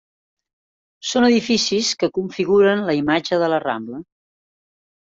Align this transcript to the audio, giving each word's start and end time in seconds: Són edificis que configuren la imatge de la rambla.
Són 1.09 1.27
edificis 1.27 1.91
que 2.01 2.11
configuren 2.17 2.83
la 2.89 2.99
imatge 3.03 3.43
de 3.45 3.53
la 3.57 3.63
rambla. 3.69 4.05